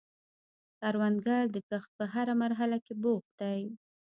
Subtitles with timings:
[0.79, 3.61] کروندګر د کښت په هره مرحله کې بوخت دی